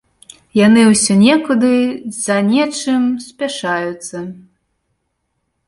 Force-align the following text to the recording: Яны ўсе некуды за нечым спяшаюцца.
Яны 0.59 0.85
ўсе 0.91 1.17
некуды 1.25 1.73
за 2.23 2.37
нечым 2.49 3.03
спяшаюцца. 3.29 4.17